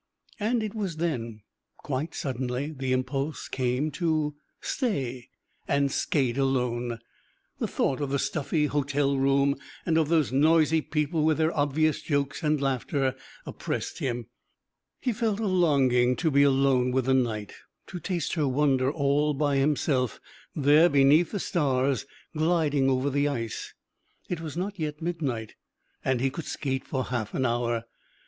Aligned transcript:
And 0.39 0.63
it 0.63 0.73
was 0.73 0.95
then, 0.97 1.43
quite 1.77 2.15
suddenly, 2.15 2.71
the 2.75 2.91
impulse 2.91 3.47
came 3.47 3.91
to 3.91 4.33
stay 4.59 5.29
and 5.67 5.91
skate 5.91 6.39
alone. 6.39 6.97
The 7.59 7.67
thought 7.67 8.01
of 8.01 8.09
the 8.09 8.17
stuffy 8.17 8.65
hotel 8.65 9.15
room, 9.15 9.57
and 9.85 9.99
of 9.99 10.09
those 10.09 10.31
noisy 10.31 10.81
people 10.81 11.23
with 11.23 11.37
their 11.37 11.55
obvious 11.55 12.01
jokes 12.01 12.41
and 12.41 12.59
laughter, 12.59 13.15
oppressed 13.45 13.99
him. 13.99 14.25
He 14.99 15.13
felt 15.13 15.39
a 15.39 15.45
longing 15.45 16.15
to 16.15 16.31
be 16.31 16.41
alone 16.41 16.89
with 16.91 17.05
the 17.05 17.13
night; 17.13 17.53
to 17.85 17.99
taste 17.99 18.33
her 18.33 18.47
wonder 18.47 18.91
all 18.91 19.35
by 19.35 19.57
himself 19.57 20.19
there 20.55 20.89
beneath 20.89 21.29
the 21.29 21.39
stars, 21.39 22.07
gliding 22.35 22.89
over 22.89 23.11
the 23.11 23.27
ice. 23.27 23.75
It 24.29 24.41
was 24.41 24.57
not 24.57 24.79
yet 24.79 24.99
midnight, 24.99 25.53
and 26.03 26.21
he 26.21 26.31
could 26.31 26.45
skate 26.45 26.87
for 26.87 27.03
half 27.03 27.35
an 27.35 27.45
hour. 27.45 27.83